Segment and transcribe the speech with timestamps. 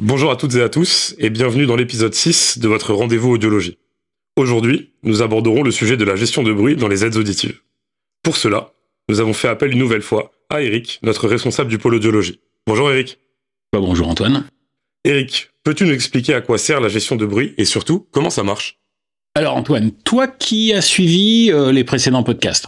[0.00, 3.78] Bonjour à toutes et à tous et bienvenue dans l'épisode 6 de votre rendez-vous audiologie.
[4.36, 7.60] Aujourd'hui, nous aborderons le sujet de la gestion de bruit dans les aides auditives.
[8.22, 8.72] Pour cela,
[9.08, 12.40] nous avons fait appel une nouvelle fois à Eric, notre responsable du pôle audiologie.
[12.66, 13.18] Bonjour Eric.
[13.72, 14.46] Bah, bonjour Antoine.
[15.04, 18.44] Eric, peux-tu nous expliquer à quoi sert la gestion de bruit et surtout comment ça
[18.44, 18.77] marche?
[19.38, 22.66] Alors Antoine, toi qui as suivi euh, les précédents podcasts,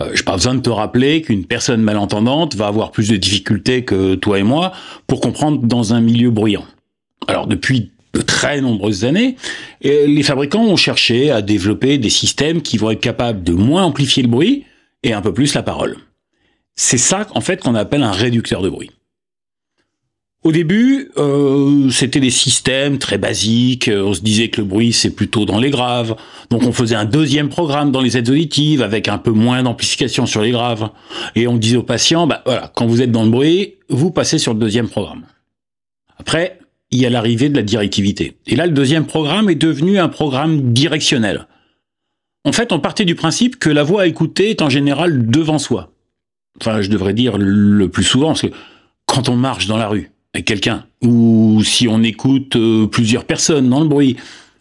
[0.00, 3.18] euh, je n'ai pas besoin de te rappeler qu'une personne malentendante va avoir plus de
[3.18, 4.72] difficultés que toi et moi
[5.06, 6.64] pour comprendre dans un milieu bruyant.
[7.28, 9.36] Alors depuis de très nombreuses années,
[9.82, 14.22] les fabricants ont cherché à développer des systèmes qui vont être capables de moins amplifier
[14.22, 14.64] le bruit
[15.02, 15.98] et un peu plus la parole.
[16.76, 18.90] C'est ça en fait qu'on appelle un réducteur de bruit.
[20.46, 23.90] Au début, euh, c'était des systèmes très basiques.
[23.92, 26.14] On se disait que le bruit, c'est plutôt dans les graves.
[26.50, 30.24] Donc on faisait un deuxième programme dans les aides auditives avec un peu moins d'amplification
[30.24, 30.88] sur les graves.
[31.34, 34.38] Et on disait aux patients, bah voilà, quand vous êtes dans le bruit, vous passez
[34.38, 35.24] sur le deuxième programme.
[36.16, 36.60] Après,
[36.92, 38.36] il y a l'arrivée de la directivité.
[38.46, 41.48] Et là, le deuxième programme est devenu un programme directionnel.
[42.44, 45.58] En fait, on partait du principe que la voix à écouter est en général devant
[45.58, 45.90] soi.
[46.60, 48.52] Enfin, je devrais dire le plus souvent, parce que
[49.06, 53.80] quand on marche dans la rue, quelqu'un, ou si on écoute euh, plusieurs personnes dans
[53.80, 54.16] le bruit,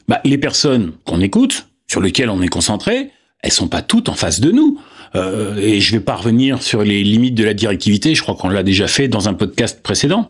[0.08, 4.14] bah, les personnes qu'on écoute, sur lesquelles on est concentré, elles sont pas toutes en
[4.14, 4.80] face de nous.
[5.16, 8.50] Euh, et je vais pas revenir sur les limites de la directivité, je crois qu'on
[8.50, 10.30] l'a déjà fait dans un podcast précédent.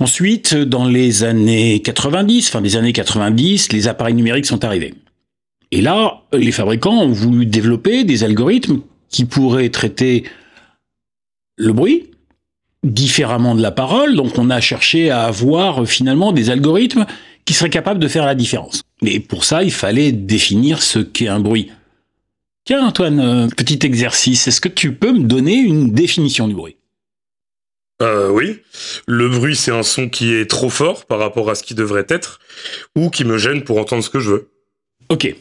[0.00, 4.94] Ensuite, dans les années 90, fin des années 90, les appareils numériques sont arrivés.
[5.70, 10.24] Et là, les fabricants ont voulu développer des algorithmes qui pourraient traiter
[11.56, 12.06] le bruit,
[12.82, 17.06] différemment de la parole, donc on a cherché à avoir finalement des algorithmes
[17.44, 18.82] qui seraient capables de faire la différence.
[19.02, 21.70] Mais pour ça, il fallait définir ce qu'est un bruit.
[22.64, 26.76] Tiens Antoine, euh, petit exercice, est-ce que tu peux me donner une définition du bruit?
[28.00, 28.58] Euh, oui.
[29.06, 32.06] Le bruit, c'est un son qui est trop fort par rapport à ce qui devrait
[32.08, 32.40] être,
[32.96, 34.50] ou qui me gêne pour entendre ce que je veux.
[35.08, 35.34] Ok.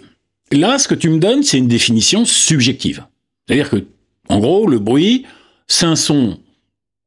[0.51, 3.05] Là, ce que tu me donnes, c'est une définition subjective.
[3.47, 3.85] C'est-à-dire que,
[4.27, 5.25] en gros, le bruit,
[5.67, 6.39] c'est un son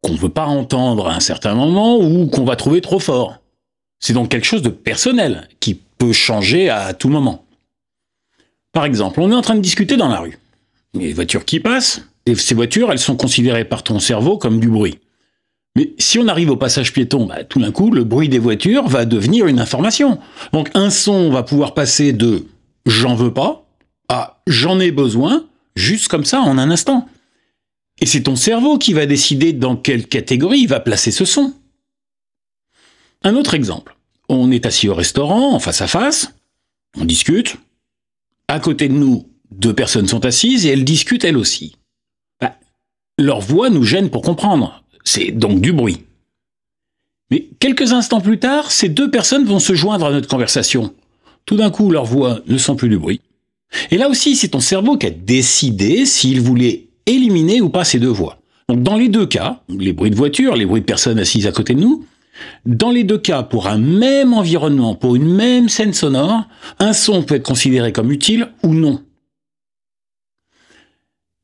[0.05, 3.39] qu'on ne veut pas entendre à un certain moment ou qu'on va trouver trop fort.
[4.01, 7.47] C'est donc quelque chose de personnel qui peut changer à tout moment.
[8.73, 10.39] Par exemple, on est en train de discuter dans la rue.
[10.93, 13.99] Il y a des voitures qui passent, et ces voitures, elles sont considérées par ton
[13.99, 14.99] cerveau comme du bruit.
[15.75, 18.87] Mais si on arrive au passage piéton, bah, tout d'un coup, le bruit des voitures
[18.87, 20.19] va devenir une information.
[20.53, 22.45] Donc un son va pouvoir passer de
[22.85, 23.65] j'en veux pas
[24.11, 27.09] à j'en ai besoin, juste comme ça en un instant.
[28.01, 31.55] Et c'est ton cerveau qui va décider dans quelle catégorie il va placer ce son.
[33.23, 33.97] Un autre exemple.
[34.29, 36.35] On est assis au restaurant, en face à face,
[36.97, 37.57] on discute.
[38.49, 41.77] À côté de nous, deux personnes sont assises et elles discutent elles aussi.
[42.41, 42.57] Bah,
[43.19, 44.85] leur voix nous gêne pour comprendre.
[45.05, 46.01] C'est donc du bruit.
[47.31, 50.95] Mais quelques instants plus tard, ces deux personnes vont se joindre à notre conversation.
[51.47, 53.21] Tout d'un coup, leur voix ne sent plus du bruit.
[53.91, 57.99] Et là aussi, c'est ton cerveau qui a décidé s'il voulait éliminer ou pas ces
[57.99, 58.39] deux voix.
[58.69, 61.53] Donc dans les deux cas, les bruits de voiture, les bruits de personnes assises à
[61.53, 62.07] côté de nous,
[62.67, 66.45] dans les deux cas, pour un même environnement, pour une même scène sonore,
[66.79, 69.03] un son peut être considéré comme utile ou non.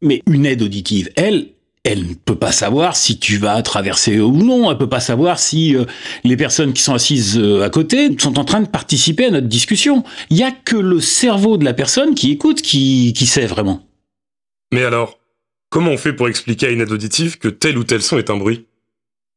[0.03, 1.49] Mais une aide auditive, elle,
[1.85, 5.39] elle ne peut pas savoir si tu vas traverser ou non, elle peut pas savoir
[5.39, 5.85] si euh,
[6.25, 9.47] les personnes qui sont assises euh, à côté sont en train de participer à notre
[9.47, 10.03] discussion.
[10.31, 13.83] Il y a que le cerveau de la personne qui écoute qui sait vraiment.
[14.73, 15.20] Mais alors,
[15.71, 18.29] Comment on fait pour expliquer à une aide auditive que tel ou tel son est
[18.29, 18.67] un bruit?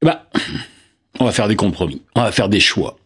[0.03, 0.27] Bah,
[1.19, 2.97] on va faire des compromis, on va faire des choix.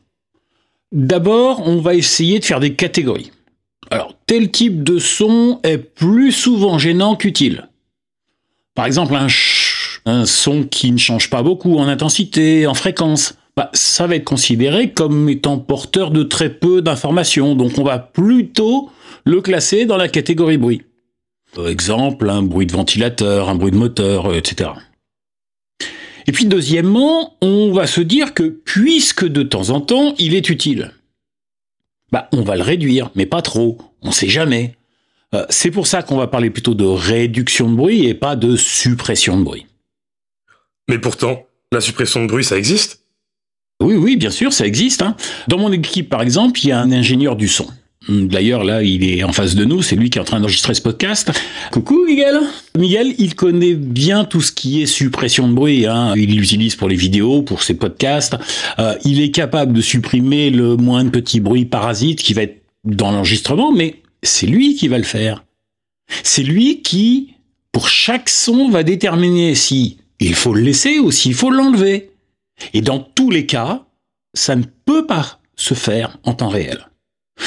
[0.93, 3.31] D'abord, on va essayer de faire des catégories.
[3.91, 7.67] Alors, tel type de son est plus souvent gênant qu'utile.
[8.73, 9.27] Par exemple, un
[10.05, 14.23] un son qui ne change pas beaucoup en intensité, en fréquence, bah, ça va être
[14.23, 18.89] considéré comme étant porteur de très peu d'informations, donc on va plutôt
[19.25, 20.83] le classer dans la catégorie bruit.
[21.65, 24.69] Exemple, un bruit de ventilateur, un bruit de moteur, euh, etc.
[26.27, 30.49] Et puis deuxièmement, on va se dire que puisque de temps en temps il est
[30.49, 30.91] utile,
[32.11, 34.75] bah on va le réduire, mais pas trop, on sait jamais.
[35.33, 38.55] Euh, c'est pour ça qu'on va parler plutôt de réduction de bruit et pas de
[38.55, 39.65] suppression de bruit.
[40.87, 43.03] Mais pourtant, la suppression de bruit, ça existe?
[43.81, 45.01] Oui, oui, bien sûr, ça existe.
[45.01, 45.15] Hein.
[45.47, 47.67] Dans mon équipe, par exemple, il y a un ingénieur du son.
[48.09, 50.73] D'ailleurs, là, il est en face de nous, c'est lui qui est en train d'enregistrer
[50.73, 51.31] ce podcast.
[51.71, 52.39] Coucou Miguel
[52.77, 55.85] Miguel, il connaît bien tout ce qui est suppression de bruit.
[55.85, 56.13] Hein.
[56.15, 58.37] Il l'utilise pour les vidéos, pour ses podcasts.
[58.79, 62.63] Euh, il est capable de supprimer le moins de petits bruits parasites qui va être
[62.85, 65.43] dans l'enregistrement, mais c'est lui qui va le faire.
[66.23, 67.33] C'est lui qui,
[67.73, 72.11] pour chaque son, va déterminer si il faut le laisser ou s'il faut l'enlever.
[72.73, 73.85] Et dans tous les cas,
[74.33, 76.87] ça ne peut pas se faire en temps réel.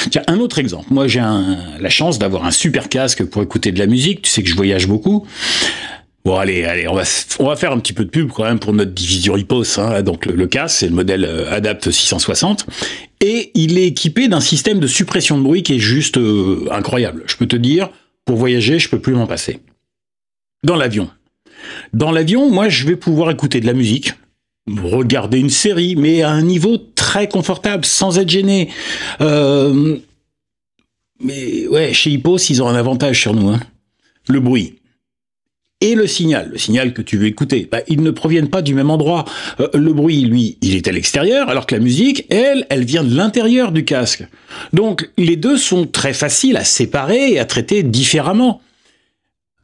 [0.09, 0.87] Tiens, un autre exemple.
[0.89, 4.21] Moi, j'ai la chance d'avoir un super casque pour écouter de la musique.
[4.21, 5.25] Tu sais que je voyage beaucoup.
[6.23, 8.91] Bon, allez, allez, on va, faire un petit peu de pub quand même pour notre
[8.91, 9.79] division Ripos.
[9.79, 10.03] Hein.
[10.03, 12.67] Donc, le, casque, c'est le modèle euh, Adapt 660.
[13.21, 17.23] Et il est équipé d'un système de suppression de bruit qui est juste euh, incroyable.
[17.25, 17.89] Je peux te dire,
[18.25, 19.61] pour voyager, je peux plus m'en passer.
[20.63, 21.09] Dans l'avion.
[21.93, 24.13] Dans l'avion, moi, je vais pouvoir écouter de la musique,
[24.67, 28.69] regarder une série, mais à un niveau très confortable, sans être gêné.
[29.21, 29.97] Euh,
[31.19, 33.49] mais ouais, chez Hippos, ils ont un avantage sur nous.
[33.49, 33.59] Hein.
[34.27, 34.75] Le bruit.
[35.83, 38.75] Et le signal, le signal que tu veux écouter, bah, ils ne proviennent pas du
[38.75, 39.25] même endroit.
[39.59, 43.03] Euh, le bruit, lui, il est à l'extérieur, alors que la musique, elle, elle vient
[43.03, 44.23] de l'intérieur du casque.
[44.73, 48.61] Donc les deux sont très faciles à séparer et à traiter différemment.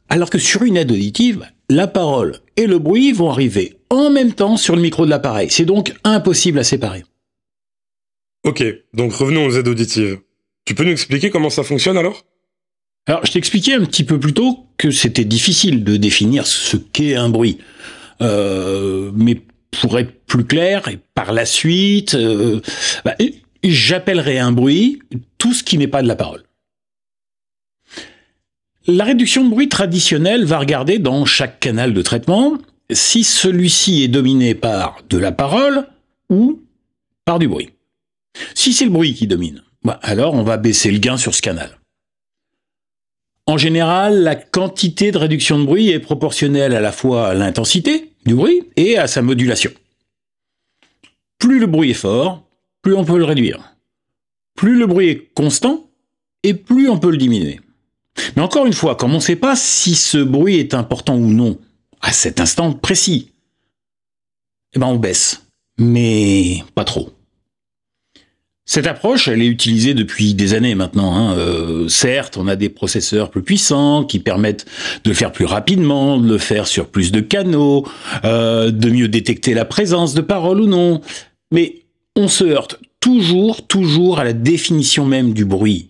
[0.08, 4.32] Alors que sur une aide auditive, la parole et le bruit vont arriver en même
[4.32, 5.48] temps sur le micro de l'appareil.
[5.50, 7.04] C'est donc impossible à séparer.
[8.44, 10.18] Ok, donc revenons aux aides auditives.
[10.64, 12.24] Tu peux nous expliquer comment ça fonctionne alors?
[13.06, 17.14] Alors, je t'expliquais un petit peu plus tôt que c'était difficile de définir ce qu'est
[17.14, 17.58] un bruit.
[18.20, 19.40] Euh, mais
[19.70, 22.60] pour être plus clair, et par la suite, euh,
[23.04, 23.16] bah,
[23.64, 25.00] j'appellerai un bruit
[25.38, 26.42] tout ce qui n'est pas de la parole.
[28.90, 32.56] La réduction de bruit traditionnelle va regarder dans chaque canal de traitement
[32.90, 35.86] si celui-ci est dominé par de la parole
[36.30, 36.62] ou
[37.26, 37.68] par du bruit.
[38.54, 41.42] Si c'est le bruit qui domine, bah, alors on va baisser le gain sur ce
[41.42, 41.78] canal.
[43.44, 48.14] En général, la quantité de réduction de bruit est proportionnelle à la fois à l'intensité
[48.24, 49.70] du bruit et à sa modulation.
[51.38, 52.42] Plus le bruit est fort,
[52.80, 53.76] plus on peut le réduire.
[54.56, 55.90] Plus le bruit est constant,
[56.42, 57.60] et plus on peut le diminuer.
[58.36, 61.30] Mais encore une fois, comme on ne sait pas si ce bruit est important ou
[61.30, 61.58] non
[62.00, 63.32] à cet instant précis,
[64.74, 65.46] eh ben on baisse,
[65.78, 67.10] mais pas trop.
[68.70, 71.16] Cette approche, elle est utilisée depuis des années maintenant.
[71.16, 71.38] Hein.
[71.38, 74.66] Euh, certes, on a des processeurs plus puissants qui permettent
[75.04, 77.88] de le faire plus rapidement, de le faire sur plus de canaux,
[78.26, 81.00] euh, de mieux détecter la présence de paroles ou non.
[81.50, 85.87] Mais on se heurte toujours, toujours à la définition même du bruit.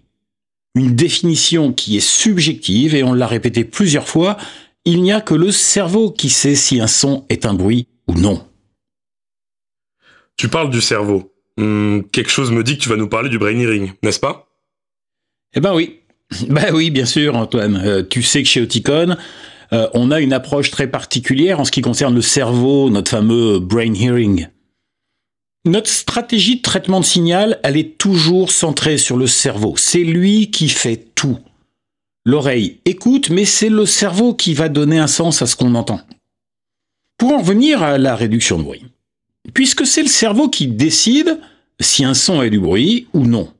[0.79, 4.37] Une définition qui est subjective, et on l'a répété plusieurs fois,
[4.85, 8.15] il n'y a que le cerveau qui sait si un son est un bruit ou
[8.15, 8.47] non.
[10.37, 11.35] Tu parles du cerveau.
[11.57, 14.47] Hmm, quelque chose me dit que tu vas nous parler du brain hearing, n'est-ce pas?
[15.53, 15.99] Eh ben oui.
[16.49, 17.83] Ben oui, bien sûr, Antoine.
[17.85, 19.17] Euh, tu sais que chez Oticon,
[19.73, 23.59] euh, on a une approche très particulière en ce qui concerne le cerveau, notre fameux
[23.59, 24.47] brain hearing.
[25.69, 29.75] Notre stratégie de traitement de signal, elle est toujours centrée sur le cerveau.
[29.77, 31.39] C'est lui qui fait tout.
[32.25, 36.01] L'oreille écoute, mais c'est le cerveau qui va donner un sens à ce qu'on entend.
[37.17, 38.85] Pour en revenir à la réduction de bruit
[39.55, 41.39] puisque c'est le cerveau qui décide
[41.81, 43.53] si un son est du bruit ou non.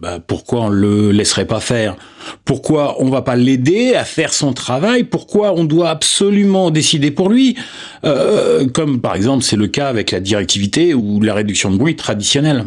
[0.00, 1.96] Bah, pourquoi on le laisserait pas faire?
[2.44, 5.04] Pourquoi on va pas l'aider à faire son travail?
[5.04, 7.56] Pourquoi on doit absolument décider pour lui?
[8.04, 11.94] Euh, Comme par exemple c'est le cas avec la directivité ou la réduction de bruit
[11.94, 12.66] traditionnelle.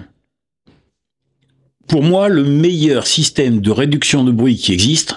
[1.88, 5.16] Pour moi, le meilleur système de réduction de bruit qui existe,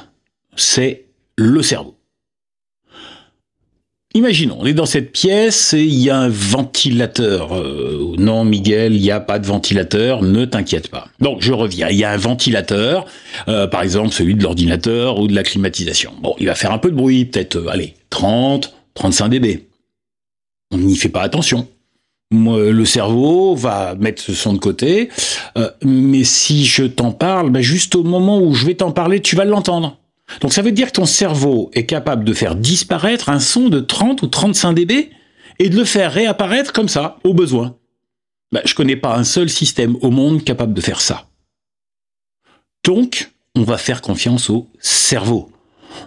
[0.55, 1.07] c'est
[1.37, 2.00] le cerveau.
[4.13, 7.57] Imaginons, on est dans cette pièce et il y a un ventilateur.
[7.57, 11.07] Euh, non, Miguel, il n'y a pas de ventilateur, ne t'inquiète pas.
[11.21, 11.89] Donc, je reviens.
[11.91, 13.07] Il y a un ventilateur,
[13.47, 16.13] euh, par exemple celui de l'ordinateur ou de la climatisation.
[16.21, 19.69] Bon, il va faire un peu de bruit, peut-être, euh, allez, 30, 35 dB.
[20.73, 21.69] On n'y fait pas attention.
[22.33, 25.09] le cerveau va mettre ce son de côté,
[25.85, 29.35] mais si je t'en parle, ben juste au moment où je vais t'en parler, tu
[29.35, 30.00] vas l'entendre.
[30.41, 33.81] Donc ça veut dire que ton cerveau est capable de faire disparaître un son de
[33.81, 35.11] 30 ou 35 dB
[35.59, 37.77] et de le faire réapparaître comme ça, au besoin.
[38.53, 41.27] Ben, je connais pas un seul système au monde capable de faire ça.
[42.85, 45.51] Donc, on va faire confiance au cerveau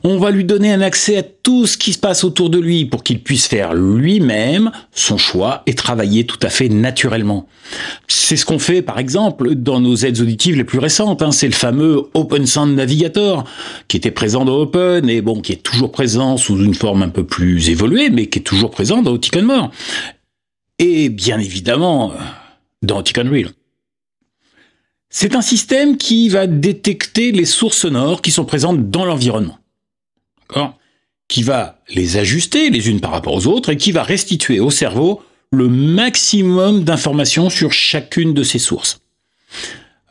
[0.04, 2.86] on va lui donner un accès à tout ce qui se passe autour de lui
[2.86, 7.48] pour qu'il puisse faire lui-même son choix et travailler tout à fait naturellement.
[8.08, 11.22] C'est ce qu'on fait par exemple dans nos aides auditives les plus récentes.
[11.22, 11.32] Hein.
[11.32, 13.44] C'est le fameux Open Sound Navigator
[13.88, 17.10] qui était présent dans Open et bon qui est toujours présent sous une forme un
[17.10, 19.72] peu plus évoluée, mais qui est toujours présent dans Oticon More.
[20.80, 22.14] Et bien évidemment
[22.82, 23.50] dans Oticon Real.
[25.16, 29.60] C'est un système qui va détecter les sources sonores qui sont présentes dans l'environnement
[31.28, 34.70] qui va les ajuster les unes par rapport aux autres et qui va restituer au
[34.70, 39.00] cerveau le maximum d'informations sur chacune de ces sources.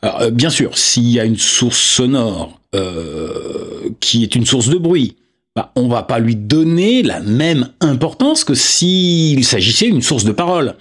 [0.03, 4.77] Euh, bien sûr, s'il y a une source sonore euh, qui est une source de
[4.77, 5.15] bruit,
[5.55, 10.31] bah, on va pas lui donner la même importance que s'il s'agissait d'une source de
[10.31, 10.75] parole.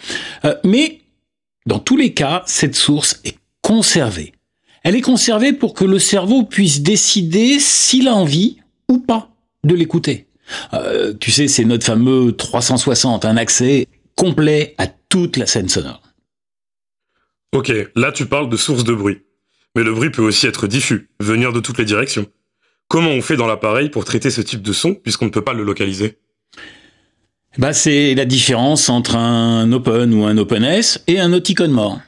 [0.44, 1.00] Euh, mais
[1.66, 4.32] dans tous les cas, cette source est conservée.
[4.82, 8.56] Elle est conservée pour que le cerveau puisse décider s'il a envie
[8.88, 9.31] ou pas
[9.64, 10.26] de l'écouter.
[10.74, 16.02] Euh, tu sais, c'est notre fameux 360, un accès complet à toute la scène sonore.
[17.52, 19.22] Ok, là tu parles de source de bruit.
[19.74, 22.26] Mais le bruit peut aussi être diffus, venir de toutes les directions.
[22.88, 25.54] Comment on fait dans l'appareil pour traiter ce type de son puisqu'on ne peut pas
[25.54, 26.18] le localiser?
[27.58, 32.00] Bah, C'est la différence entre un Open ou un OpenS et un Oticon More.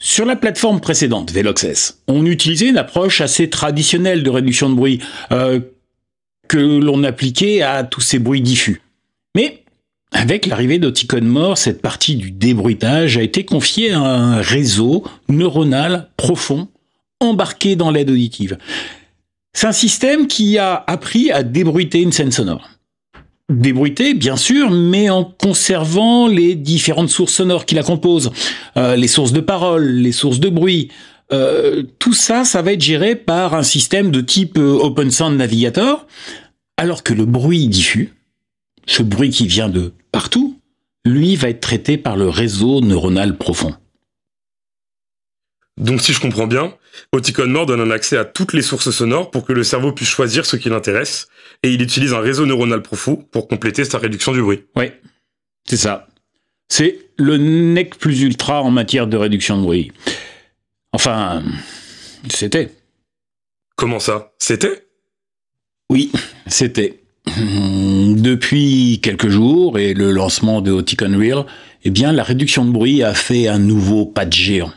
[0.00, 5.00] Sur la plateforme précédente, Velox on utilisait une approche assez traditionnelle de réduction de bruit
[5.32, 5.60] euh,
[6.48, 8.82] que l'on appliquait à tous ces bruits diffus.
[9.34, 9.64] Mais
[10.12, 16.08] avec l'arrivée d'Oticon More, cette partie du débruitage a été confiée à un réseau neuronal
[16.16, 16.68] profond
[17.20, 18.56] embarqué dans l'aide auditive.
[19.52, 22.68] C'est un système qui a appris à débruiter une scène sonore.
[23.50, 28.32] Débruiter, bien sûr, mais en conservant les différentes sources sonores qui la composent,
[28.76, 30.90] euh, les sources de parole, les sources de bruit.
[31.32, 35.36] Euh, tout ça, ça va être géré par un système de type euh, Open Sound
[35.36, 36.06] Navigator,
[36.76, 38.12] alors que le bruit diffus,
[38.86, 40.60] ce bruit qui vient de partout,
[41.04, 43.74] lui va être traité par le réseau neuronal profond.
[45.76, 46.74] Donc si je comprends bien,
[47.12, 50.08] Oticon More donne un accès à toutes les sources sonores pour que le cerveau puisse
[50.08, 51.28] choisir ce qui l'intéresse,
[51.62, 54.64] et il utilise un réseau neuronal profond pour compléter sa réduction du bruit.
[54.76, 54.86] Oui,
[55.68, 56.08] c'est ça.
[56.68, 59.92] C'est le nec plus ultra en matière de réduction de bruit.
[60.94, 61.42] Enfin,
[62.30, 62.70] c'était.
[63.74, 64.32] Comment ça?
[64.38, 64.86] C'était?
[65.90, 66.12] Oui,
[66.46, 67.02] c'était.
[67.26, 71.46] Depuis quelques jours et le lancement de Oticon Real,
[71.82, 74.72] eh bien, la réduction de bruit a fait un nouveau pas de géant.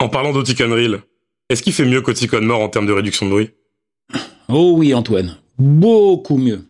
[0.00, 1.00] En parlant d'Oticon Real,
[1.48, 3.50] est-ce qu'il fait mieux qu'Oticon More en termes de réduction de bruit?
[4.48, 6.64] Oh oui, Antoine, beaucoup mieux.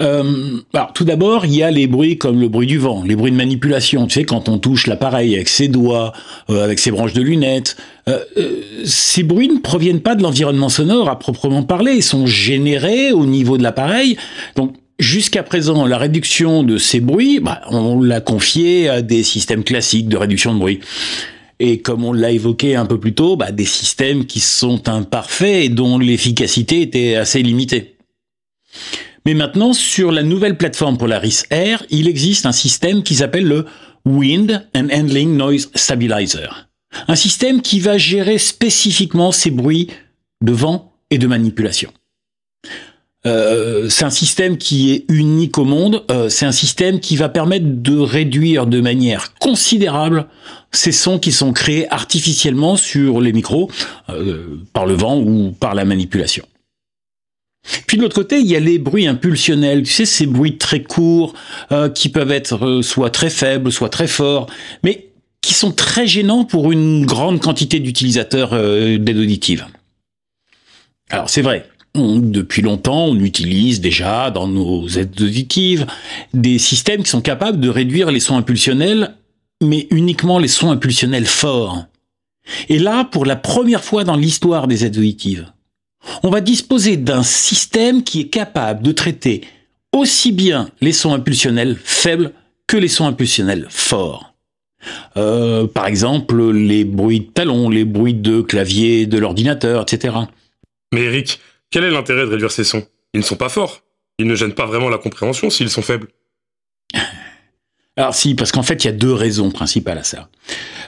[0.00, 3.14] Euh, alors, tout d'abord, il y a les bruits comme le bruit du vent, les
[3.14, 4.06] bruits de manipulation.
[4.06, 6.12] Tu sais, quand on touche l'appareil avec ses doigts,
[6.50, 7.76] euh, avec ses branches de lunettes.
[8.08, 8.18] Euh,
[8.84, 11.92] ces bruits ne proviennent pas de l'environnement sonore à proprement parler.
[11.94, 14.16] Ils sont générés au niveau de l'appareil.
[14.56, 19.62] Donc, jusqu'à présent, la réduction de ces bruits, bah, on l'a confié à des systèmes
[19.62, 20.80] classiques de réduction de bruit
[21.60, 25.64] et comme on l'a évoqué un peu plus tôt, bah, des systèmes qui sont imparfaits
[25.64, 27.94] et dont l'efficacité était assez limitée.
[29.26, 33.64] Mais maintenant, sur la nouvelle plateforme Polaris Air, il existe un système qui s'appelle le
[34.04, 36.68] Wind and Handling Noise Stabilizer.
[37.08, 39.88] Un système qui va gérer spécifiquement ces bruits
[40.42, 41.90] de vent et de manipulation.
[43.26, 46.04] Euh, c'est un système qui est unique au monde.
[46.10, 50.26] Euh, c'est un système qui va permettre de réduire de manière considérable
[50.72, 53.70] ces sons qui sont créés artificiellement sur les micros
[54.10, 56.44] euh, par le vent ou par la manipulation.
[57.94, 59.84] Puis de l'autre côté, il y a les bruits impulsionnels.
[59.84, 61.32] Tu sais, ces bruits très courts
[61.94, 64.48] qui peuvent être soit très faibles, soit très forts,
[64.82, 65.10] mais
[65.40, 69.66] qui sont très gênants pour une grande quantité d'utilisateurs d'aide auditive.
[71.08, 75.86] Alors c'est vrai, depuis longtemps, on utilise déjà dans nos aides auditives
[76.32, 79.14] des systèmes qui sont capables de réduire les sons impulsionnels,
[79.62, 81.84] mais uniquement les sons impulsionnels forts.
[82.68, 85.52] Et là, pour la première fois dans l'histoire des aides auditives,
[86.22, 89.42] on va disposer d'un système qui est capable de traiter
[89.92, 92.32] aussi bien les sons impulsionnels faibles
[92.66, 94.34] que les sons impulsionnels forts.
[95.16, 100.14] Euh, par exemple, les bruits de talons, les bruits de clavier de l'ordinateur, etc.
[100.92, 102.84] Mais Eric, quel est l'intérêt de réduire ces sons?
[103.14, 103.82] Ils ne sont pas forts.
[104.18, 106.08] Ils ne gênent pas vraiment la compréhension s'ils sont faibles.
[107.96, 110.28] Alors si, parce qu'en fait, il y a deux raisons principales à ça.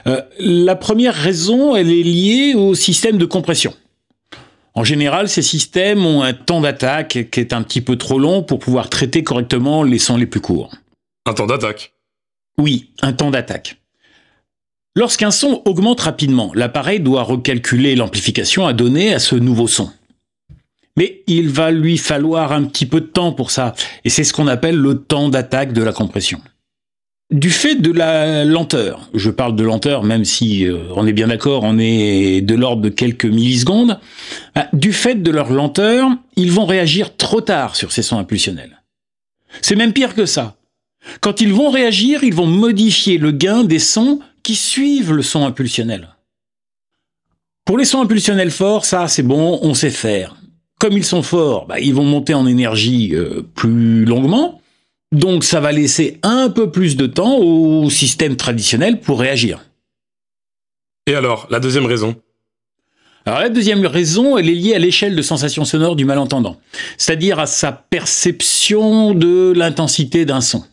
[0.07, 3.73] Euh, la première raison, elle est liée au système de compression.
[4.77, 8.43] En général, ces systèmes ont un temps d'attaque qui est un petit peu trop long
[8.43, 10.71] pour pouvoir traiter correctement les sons les plus courts.
[11.25, 11.93] Un temps d'attaque
[12.59, 13.77] Oui, un temps d'attaque.
[14.95, 19.89] Lorsqu'un son augmente rapidement, l'appareil doit recalculer l'amplification à donner à ce nouveau son.
[20.95, 23.73] Mais il va lui falloir un petit peu de temps pour ça.
[24.05, 26.39] Et c'est ce qu'on appelle le temps d'attaque de la compression.
[27.29, 31.27] Du fait de la lenteur, je parle de lenteur même si euh, on est bien
[31.27, 33.99] d'accord, on est de l'ordre de quelques millisecondes,
[34.55, 38.81] bah, du fait de leur lenteur, ils vont réagir trop tard sur ces sons impulsionnels.
[39.61, 40.55] C'est même pire que ça.
[41.19, 45.43] Quand ils vont réagir, ils vont modifier le gain des sons qui suivent le son
[45.43, 46.15] impulsionnel.
[47.65, 50.37] Pour les sons impulsionnels forts, ça c'est bon, on sait faire
[50.79, 54.61] comme ils sont forts, bah, ils vont monter en énergie euh, plus longuement.
[55.11, 59.65] Donc ça va laisser un peu plus de temps au système traditionnel pour réagir.
[61.07, 62.15] Et alors, la deuxième raison?
[63.25, 66.61] Alors la deuxième raison, elle est liée à l'échelle de sensation sonore du malentendant,
[66.97, 70.63] c'est-à-dire à sa perception de l'intensité d'un son.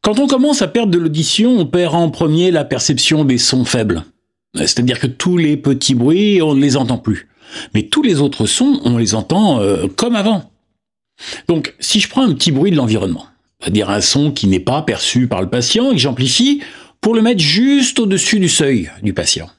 [0.00, 3.66] Quand on commence à perdre de l'audition, on perd en premier la perception des sons
[3.66, 4.04] faibles.
[4.54, 7.28] C'est-à-dire que tous les petits bruits, on ne les entend plus.
[7.74, 10.49] Mais tous les autres sons, on les entend euh, comme avant.
[11.48, 13.26] Donc, si je prends un petit bruit de l'environnement,
[13.60, 16.62] c'est-à-dire un son qui n'est pas perçu par le patient et que j'amplifie
[17.00, 19.50] pour le mettre juste au-dessus du seuil du patient,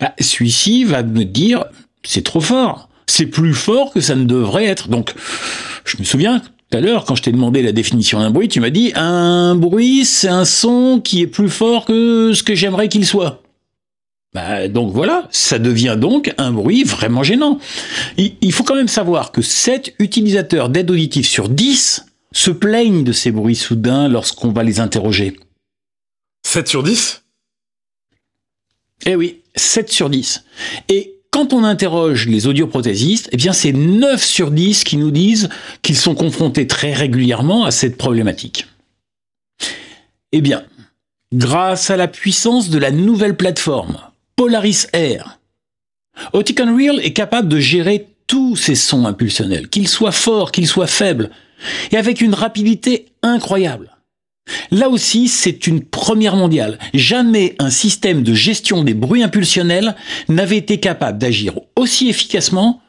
[0.00, 1.64] bah, celui-ci va me dire
[2.04, 4.88] c'est trop fort, c'est plus fort que ça ne devrait être.
[4.88, 5.14] Donc,
[5.84, 8.58] je me souviens tout à l'heure, quand je t'ai demandé la définition d'un bruit, tu
[8.58, 12.88] m'as dit un bruit, c'est un son qui est plus fort que ce que j'aimerais
[12.88, 13.41] qu'il soit.
[14.34, 17.58] Bah, donc voilà, ça devient donc un bruit vraiment gênant.
[18.16, 23.12] Il, faut quand même savoir que 7 utilisateurs d'aide auditive sur 10 se plaignent de
[23.12, 25.38] ces bruits soudains lorsqu'on va les interroger.
[26.46, 27.24] 7 sur 10
[29.04, 30.44] Eh oui, 7 sur 10.
[30.88, 35.50] Et quand on interroge les audioprothésistes, eh bien c'est 9 sur 10 qui nous disent
[35.82, 38.66] qu'ils sont confrontés très régulièrement à cette problématique.
[40.32, 40.64] Eh bien,
[41.34, 43.98] grâce à la puissance de la nouvelle plateforme
[44.36, 45.38] Polaris Air,
[46.32, 50.86] Oticon Real est capable de gérer tous ces sons impulsionnels, qu'ils soient forts, qu'ils soient
[50.86, 51.30] faibles,
[51.90, 53.90] et avec une rapidité incroyable.
[54.70, 56.78] Là aussi, c'est une première mondiale.
[56.94, 59.94] Jamais un système de gestion des bruits impulsionnels
[60.28, 62.80] n'avait été capable d'agir aussi efficacement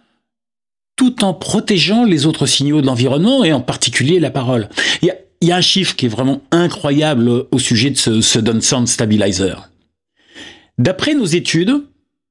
[0.96, 4.70] tout en protégeant les autres signaux de l'environnement et en particulier la parole.
[5.02, 8.88] Il y a, un chiffre qui est vraiment incroyable au sujet de ce, ce Sound
[8.88, 9.70] Stabilizer.
[10.78, 11.84] D'après nos études,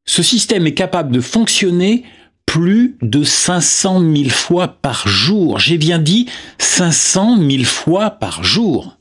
[0.04, 2.04] ce système est capable de fonctionner
[2.46, 5.58] plus de 500 000 fois par jour.
[5.58, 8.98] J'ai bien dit 500 000 fois par jour.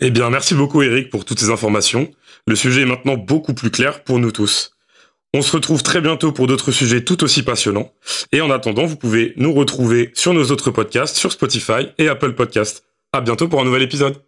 [0.00, 2.10] Eh bien, merci beaucoup Eric pour toutes ces informations.
[2.46, 4.72] Le sujet est maintenant beaucoup plus clair pour nous tous.
[5.34, 7.92] On se retrouve très bientôt pour d'autres sujets tout aussi passionnants.
[8.32, 12.34] Et en attendant, vous pouvez nous retrouver sur nos autres podcasts, sur Spotify et Apple
[12.34, 12.84] Podcasts.
[13.12, 14.22] À bientôt pour un nouvel épisode.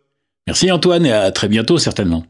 [0.47, 2.25] Merci Antoine et à très bientôt certainement.